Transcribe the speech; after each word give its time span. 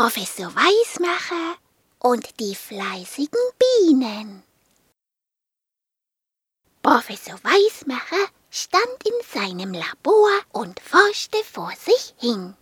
Professor 0.00 0.54
Weismacher 0.54 1.56
und 1.98 2.38
die 2.38 2.54
fleißigen 2.54 3.40
Bienen. 3.58 4.44
Professor 6.84 7.34
Weismacher 7.42 8.28
stand 8.48 9.04
in 9.04 9.12
seinem 9.26 9.72
Labor 9.72 10.30
und 10.52 10.78
forschte 10.78 11.42
vor 11.42 11.72
sich 11.72 12.14
hin. 12.16 12.56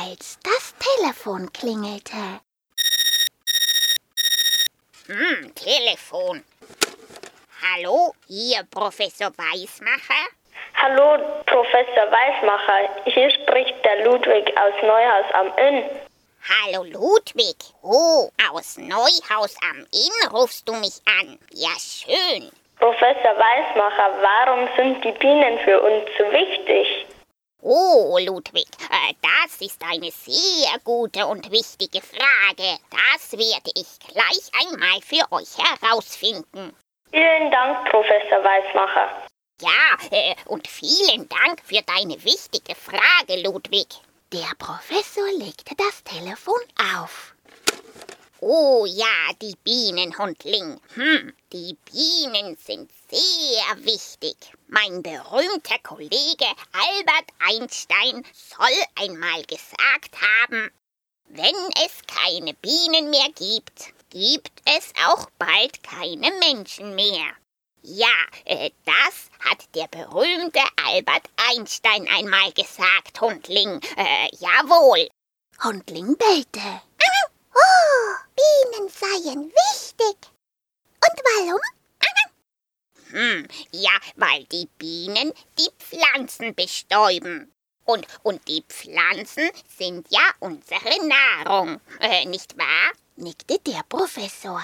Als 0.00 0.36
das 0.42 0.74
Telefon 0.80 1.52
klingelte, 1.52 2.40
Hm, 5.06 5.54
Telefon. 5.54 6.42
Hallo, 7.62 8.16
hier 8.26 8.64
Professor 8.64 9.32
Weismacher? 9.38 10.26
Hallo, 10.78 11.16
Professor 11.46 12.12
Weismacher. 12.12 12.90
Hier 13.06 13.30
spricht 13.30 13.74
der 13.84 14.04
Ludwig 14.04 14.52
aus 14.58 14.74
Neuhaus 14.82 15.24
am 15.32 15.46
Inn. 15.56 15.84
Hallo 16.48 16.84
Ludwig. 16.84 17.56
Oh, 17.82 18.28
aus 18.52 18.76
Neuhaus 18.76 19.56
am 19.70 19.78
Inn 19.78 20.30
rufst 20.32 20.68
du 20.68 20.74
mich 20.74 21.00
an. 21.18 21.38
Ja, 21.50 21.70
schön. 21.78 22.50
Professor 22.78 23.34
Weismacher, 23.38 24.14
warum 24.20 24.68
sind 24.76 25.02
die 25.02 25.12
Bienen 25.12 25.58
für 25.60 25.80
uns 25.80 26.04
so 26.18 26.24
wichtig? 26.30 27.06
Oh, 27.62 28.18
Ludwig, 28.20 28.68
äh, 28.90 29.14
das 29.22 29.60
ist 29.62 29.82
eine 29.82 30.10
sehr 30.10 30.78
gute 30.84 31.26
und 31.26 31.50
wichtige 31.50 32.02
Frage. 32.02 32.78
Das 32.90 33.32
werde 33.32 33.70
ich 33.74 33.98
gleich 34.06 34.50
einmal 34.60 35.00
für 35.00 35.24
euch 35.32 35.56
herausfinden. 35.56 36.76
Vielen 37.10 37.50
Dank, 37.50 37.88
Professor 37.90 38.44
Weismacher. 38.44 39.08
Ja, 39.60 40.08
äh, 40.10 40.34
und 40.44 40.68
vielen 40.68 41.28
Dank 41.28 41.62
für 41.64 41.80
deine 41.82 42.22
wichtige 42.24 42.74
Frage, 42.74 43.40
Ludwig. 43.42 43.88
der 44.32 44.50
Professor 44.58 45.26
legte 45.38 45.74
das 45.76 46.02
Telefon 46.04 46.60
auf. 46.94 47.34
Oh 48.40 48.84
ja, 48.86 49.32
die 49.40 49.56
Bienenhundling. 49.64 50.78
Hm, 50.94 51.32
die 51.54 51.74
Bienen 51.90 52.56
sind 52.58 52.90
sehr 53.10 53.84
wichtig. 53.84 54.36
Mein 54.68 55.02
berühmter 55.02 55.78
Kollege 55.82 56.46
Albert 56.72 57.30
Einstein 57.38 58.24
soll 58.34 58.76
einmal 58.96 59.42
gesagt 59.44 60.20
haben, 60.20 60.70
wenn 61.28 61.54
es 61.86 62.02
keine 62.06 62.52
Bienen 62.54 63.08
mehr 63.08 63.28
gibt, 63.34 63.94
gibt 64.10 64.52
es 64.66 64.92
auch 65.08 65.30
bald 65.38 65.82
keine 65.82 66.30
Menschen 66.40 66.94
mehr. 66.94 67.32
Ja, 67.88 68.08
äh, 68.46 68.70
das 68.84 69.30
hat 69.38 69.64
der 69.76 69.86
berühmte 69.86 70.58
Albert 70.84 71.30
Einstein 71.36 72.08
einmal 72.08 72.50
gesagt, 72.52 73.20
Hundling. 73.20 73.80
Äh, 73.96 74.28
jawohl. 74.40 75.08
Hundling 75.62 76.16
bellte. 76.16 76.82
Oh, 77.54 78.14
Bienen 78.34 78.88
seien 78.88 79.52
wichtig. 79.52 80.16
Und 81.00 81.20
warum? 81.22 81.60
Hm, 83.10 83.46
ja, 83.70 83.96
weil 84.16 84.42
die 84.46 84.68
Bienen 84.78 85.32
die 85.56 85.70
Pflanzen 85.78 86.56
bestäuben. 86.56 87.52
Und, 87.84 88.04
und 88.24 88.48
die 88.48 88.64
Pflanzen 88.68 89.48
sind 89.78 90.08
ja 90.10 90.28
unsere 90.40 91.06
Nahrung, 91.06 91.80
äh, 92.00 92.24
nicht 92.24 92.58
wahr? 92.58 92.92
nickte 93.14 93.60
der 93.60 93.84
Professor. 93.88 94.60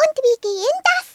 Und 0.00 0.18
wie 0.18 0.40
gehen 0.42 0.82
das? 0.84 1.07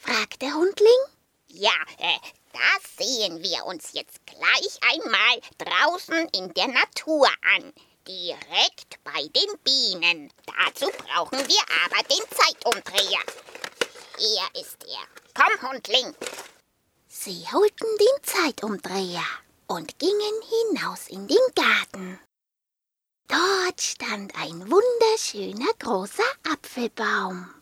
Fragte 0.00 0.52
Hundling. 0.54 1.02
Ja, 1.48 1.72
äh, 1.98 2.18
das 2.52 3.06
sehen 3.06 3.42
wir 3.42 3.66
uns 3.66 3.92
jetzt 3.92 4.24
gleich 4.26 4.78
einmal 4.82 5.40
draußen 5.58 6.28
in 6.32 6.52
der 6.54 6.68
Natur 6.68 7.28
an. 7.56 7.72
Direkt 8.08 9.02
bei 9.04 9.28
den 9.28 9.58
Bienen. 9.62 10.32
Dazu 10.46 10.86
brauchen 10.90 11.38
wir 11.38 11.62
aber 11.84 12.02
den 12.08 12.24
Zeitumdreher. 12.30 13.20
Hier 14.18 14.60
ist 14.60 14.84
er. 14.84 15.06
Komm, 15.34 15.70
Hundling. 15.70 16.14
Sie 17.08 17.44
holten 17.52 17.88
den 17.98 18.22
Zeitumdreher 18.22 19.24
und 19.66 19.98
gingen 19.98 20.42
hinaus 20.48 21.08
in 21.08 21.28
den 21.28 21.38
Garten. 21.54 22.18
Dort 23.28 23.80
stand 23.80 24.34
ein 24.36 24.70
wunderschöner 24.70 25.72
großer 25.78 26.24
Apfelbaum. 26.50 27.59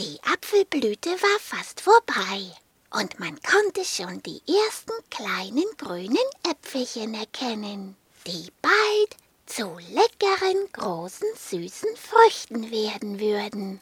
Die 0.00 0.18
Apfelblüte 0.24 1.10
war 1.10 1.38
fast 1.38 1.80
vorbei 1.80 2.50
und 2.90 3.20
man 3.20 3.40
konnte 3.42 3.84
schon 3.84 4.20
die 4.24 4.42
ersten 4.66 4.92
kleinen 5.08 5.66
grünen 5.78 6.16
Äpfelchen 6.50 7.14
erkennen, 7.14 7.96
die 8.26 8.50
bald 8.60 9.16
zu 9.46 9.78
leckeren, 9.90 10.68
großen, 10.72 11.28
süßen 11.36 11.96
Früchten 11.96 12.72
werden 12.72 13.20
würden. 13.20 13.80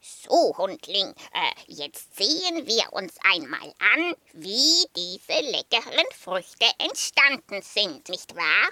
So, 0.00 0.56
Hundling, 0.56 1.14
äh, 1.32 1.52
jetzt 1.66 2.16
sehen 2.16 2.66
wir 2.66 2.92
uns 2.92 3.14
einmal 3.22 3.74
an, 3.78 4.16
wie 4.32 4.86
diese 4.96 5.38
leckeren 5.50 6.06
Früchte 6.18 6.66
entstanden 6.78 7.60
sind, 7.60 8.08
nicht 8.08 8.34
wahr? 8.34 8.70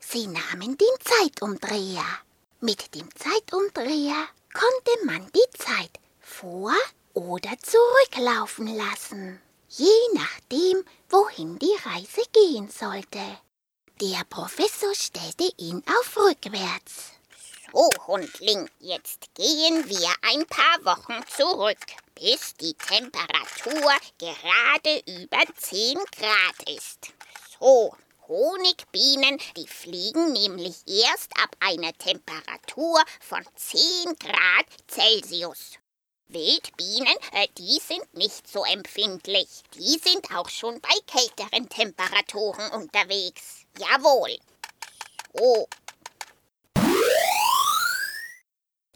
Sie 0.00 0.26
nahmen 0.26 0.76
den 0.76 0.98
Zeitumdreher. 1.00 2.04
Mit 2.60 2.94
dem 2.96 3.08
Zeitumdreher 3.14 4.28
konnte 4.52 5.04
man 5.06 5.30
die 5.32 5.58
Zeit 5.58 6.00
vor 6.40 6.72
oder 7.14 7.50
zurücklaufen 7.58 8.76
lassen, 8.76 9.42
je 9.70 9.90
nachdem, 10.14 10.84
wohin 11.10 11.58
die 11.58 11.76
Reise 11.84 12.22
gehen 12.32 12.70
sollte. 12.70 13.18
Der 14.00 14.22
Professor 14.30 14.94
stellte 14.94 15.50
ihn 15.56 15.82
auf 15.98 16.16
rückwärts. 16.16 17.10
So, 17.72 17.90
Hundling, 18.06 18.70
jetzt 18.78 19.34
gehen 19.34 19.88
wir 19.88 20.14
ein 20.22 20.46
paar 20.46 20.84
Wochen 20.84 21.20
zurück, 21.36 21.76
bis 22.14 22.54
die 22.54 22.74
Temperatur 22.74 23.92
gerade 24.18 25.02
über 25.08 25.42
10 25.56 25.98
Grad 26.16 26.68
ist. 26.68 27.08
So, 27.58 27.92
Honigbienen, 28.28 29.38
die 29.56 29.66
fliegen 29.66 30.32
nämlich 30.32 30.76
erst 30.86 31.32
ab 31.42 31.56
einer 31.58 31.92
Temperatur 31.94 33.02
von 33.20 33.44
10 33.56 34.14
Grad 34.20 34.66
Celsius. 34.86 35.78
Wildbienen, 36.28 37.16
äh, 37.32 37.48
die 37.56 37.80
sind 37.80 38.14
nicht 38.14 38.46
so 38.46 38.64
empfindlich. 38.64 39.48
Die 39.74 39.98
sind 39.98 40.34
auch 40.34 40.48
schon 40.48 40.80
bei 40.80 40.94
kälteren 41.06 41.68
Temperaturen 41.68 42.70
unterwegs. 42.72 43.64
Jawohl. 43.78 44.38
So, 45.34 45.68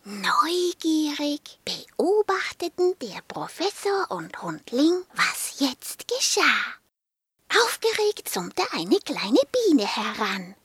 Neugierig 0.04 1.60
beobachteten 1.64 2.98
der 2.98 3.22
Professor 3.28 4.10
und 4.10 4.42
Hundling, 4.42 5.04
was 5.14 5.60
jetzt 5.60 6.08
geschah. 6.08 6.42
Aufgeregt 7.64 8.28
summte 8.28 8.64
eine 8.72 8.98
kleine 8.98 9.38
Biene 9.52 9.86
heran 9.86 10.56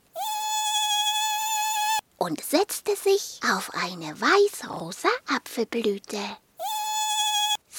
und 2.17 2.43
setzte 2.43 2.95
sich 2.95 3.39
auf 3.53 3.69
eine 3.75 4.19
weiß-rosa 4.19 5.09
Apfelblüte. 5.27 6.37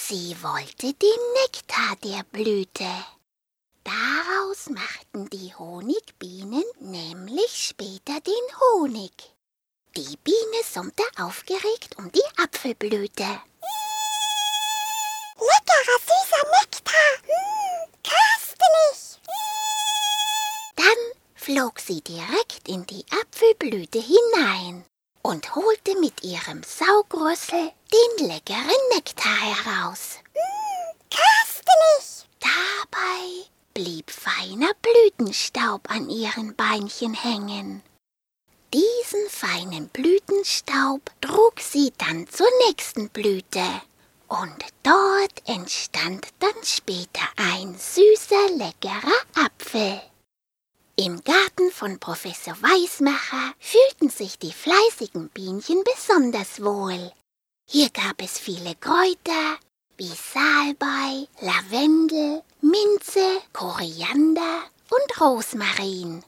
Sie 0.08 0.34
wollte 0.42 0.94
den 0.94 1.32
Nektar 1.42 1.94
der 2.02 2.22
Blüte. 2.32 2.88
Daraus 3.84 4.70
machten 4.70 5.28
die 5.28 5.54
Honigbienen 5.54 6.64
nämlich 6.80 7.50
später 7.52 8.18
den 8.22 8.58
Honig. 8.58 9.12
Die 9.98 10.16
Biene 10.24 10.64
summte 10.64 11.02
aufgeregt 11.18 11.98
um 11.98 12.10
die 12.10 12.24
Apfelblüte. 12.42 13.42
Leckerer, 15.36 15.98
süßer 16.06 16.44
Nektar. 16.58 17.12
Hm, 17.24 17.92
köstlich. 18.02 19.20
Dann 20.76 21.22
flog 21.34 21.80
sie 21.80 22.00
direkt 22.00 22.66
in 22.66 22.86
die 22.86 23.04
Apfelblüte 23.10 24.00
hinein 24.00 24.86
und 25.28 25.54
holte 25.54 25.94
mit 26.00 26.24
ihrem 26.24 26.62
Saugrüssel 26.62 27.70
den 27.92 28.28
leckeren 28.28 28.82
Nektar 28.94 29.36
heraus. 29.36 30.16
köstlich. 31.10 32.26
Dabei 32.40 33.46
blieb 33.74 34.10
feiner 34.10 34.70
Blütenstaub 34.80 35.90
an 35.90 36.08
ihren 36.08 36.56
Beinchen 36.56 37.12
hängen. 37.12 37.82
Diesen 38.72 39.28
feinen 39.28 39.88
Blütenstaub 39.88 41.02
trug 41.20 41.60
sie 41.60 41.92
dann 41.98 42.26
zur 42.28 42.48
nächsten 42.66 43.10
Blüte. 43.10 43.66
Und 44.28 44.64
dort 44.82 45.46
entstand 45.46 46.26
dann 46.38 46.64
später 46.64 47.28
ein 47.36 47.76
süßer, 47.78 48.56
leckerer 48.56 49.44
Apfel. 49.44 50.00
Im 51.00 51.22
Garten 51.22 51.70
von 51.70 52.00
Professor 52.00 52.54
Weismacher 52.60 53.54
fühlten 53.60 54.10
sich 54.10 54.36
die 54.36 54.50
fleißigen 54.50 55.28
Bienchen 55.28 55.84
besonders 55.84 56.60
wohl. 56.60 57.12
Hier 57.70 57.88
gab 57.90 58.20
es 58.20 58.36
viele 58.36 58.74
Kräuter 58.74 59.58
wie 59.96 60.08
Salbei, 60.08 61.28
Lavendel, 61.40 62.42
Minze, 62.62 63.40
Koriander 63.52 64.64
und 64.90 65.20
Rosmarin. 65.20 66.24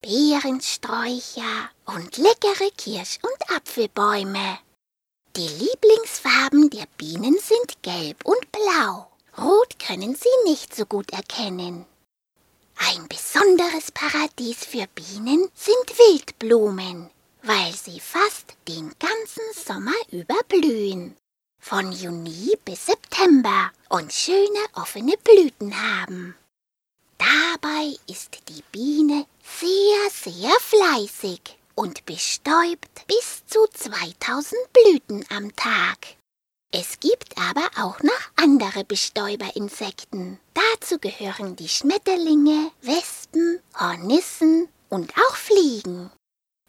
Beerensträucher 0.00 1.68
und 1.84 2.16
leckere 2.16 2.70
Kirsch- 2.78 3.18
und 3.20 3.54
Apfelbäume. 3.54 4.58
Die 5.36 5.48
Lieblingsfarben 5.48 6.70
der 6.70 6.86
Bienen 6.96 7.36
sind 7.38 7.82
gelb 7.82 8.24
und 8.24 8.50
blau. 8.52 9.06
Rot 9.36 9.78
können 9.78 10.14
sie 10.14 10.50
nicht 10.50 10.74
so 10.74 10.86
gut 10.86 11.12
erkennen. 11.12 11.84
Ein 12.86 13.08
besonderes 13.08 13.90
Paradies 13.92 14.64
für 14.64 14.86
Bienen 14.94 15.48
sind 15.54 15.98
Wildblumen, 15.98 17.08
weil 17.42 17.72
sie 17.72 17.98
fast 17.98 18.56
den 18.68 18.92
ganzen 18.98 19.42
Sommer 19.54 19.94
über 20.10 20.34
blühen. 20.48 21.16
Von 21.58 21.92
Juni 21.92 22.52
bis 22.64 22.86
September 22.86 23.70
und 23.88 24.12
schöne 24.12 24.64
offene 24.74 25.14
Blüten 25.16 25.74
haben. 25.74 26.34
Dabei 27.16 27.96
ist 28.06 28.36
die 28.50 28.62
Biene 28.70 29.24
sehr, 29.42 30.10
sehr 30.10 30.52
fleißig 30.60 31.40
und 31.74 32.04
bestäubt 32.04 33.06
bis 33.06 33.46
zu 33.46 33.66
2000 33.72 34.60
Blüten 34.74 35.24
am 35.30 35.56
Tag. 35.56 36.16
Es 36.76 36.98
gibt 36.98 37.38
aber 37.38 37.70
auch 37.80 38.02
noch 38.02 38.20
andere 38.34 38.82
Bestäuberinsekten. 38.82 40.40
Dazu 40.54 40.98
gehören 40.98 41.54
die 41.54 41.68
Schmetterlinge, 41.68 42.72
Wespen, 42.82 43.60
Hornissen 43.78 44.68
und 44.88 45.12
auch 45.16 45.36
Fliegen. 45.36 46.10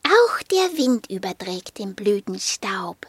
Auch 0.03 0.43
der 0.43 0.77
Wind 0.77 1.09
überträgt 1.09 1.79
den 1.79 1.95
Blütenstaub. 1.95 3.07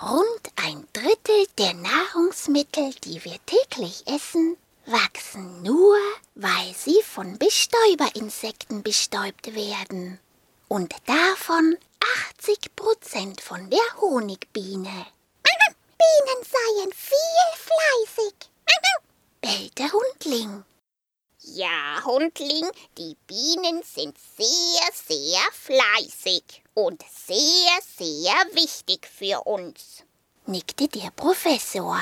Rund 0.00 0.42
ein 0.56 0.86
Drittel 0.94 1.46
der 1.58 1.74
Nahrungsmittel, 1.74 2.94
die 3.04 3.22
wir 3.26 3.36
täglich 3.44 4.06
essen, 4.06 4.56
wachsen 4.86 5.62
nur, 5.62 5.98
weil 6.34 6.72
sie 6.74 7.02
von 7.02 7.36
Bestäuberinsekten 7.36 8.82
bestäubt 8.82 9.54
werden. 9.54 10.18
Und 10.68 10.94
davon 11.04 11.76
80 12.40 12.74
Prozent 12.74 13.42
von 13.42 13.68
der 13.68 14.00
Honigbiene. 14.00 15.06
Bienen 16.02 16.44
seien 16.44 16.92
viel 16.92 17.48
fleißig, 17.54 18.34
bellte 19.40 19.92
Hundling. 19.92 20.64
Ja, 21.38 22.04
Hundling, 22.04 22.70
die 22.98 23.16
Bienen 23.26 23.82
sind 23.84 24.16
sehr, 24.36 24.88
sehr 24.92 25.42
fleißig 25.52 26.62
und 26.74 27.02
sehr, 27.02 27.78
sehr 27.96 28.34
wichtig 28.54 29.06
für 29.06 29.42
uns, 29.42 30.02
nickte 30.46 30.88
der 30.88 31.10
Professor. 31.10 32.00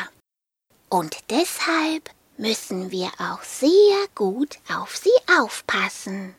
Und 0.89 1.19
deshalb 1.29 2.11
müssen 2.39 2.91
wir 2.91 3.11
auch 3.19 3.43
sehr 3.43 4.07
gut 4.15 4.59
auf 4.71 4.97
sie 4.97 5.11
aufpassen. 5.39 6.35